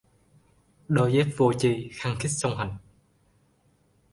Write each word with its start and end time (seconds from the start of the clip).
Đôi 0.87 1.13
dép 1.13 1.25
vô 1.37 1.53
tri 1.53 1.89
khăng 1.93 2.15
khít 2.19 2.29
song 2.29 2.57
hành 2.57 2.77